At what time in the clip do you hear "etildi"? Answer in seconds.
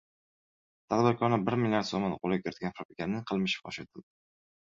3.85-4.09